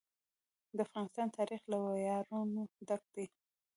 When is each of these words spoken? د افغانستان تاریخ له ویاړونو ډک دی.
د 0.75 0.77
افغانستان 0.87 1.27
تاریخ 1.37 1.61
له 1.71 1.77
ویاړونو 1.81 2.61
ډک 2.87 3.03
دی. 3.15 3.25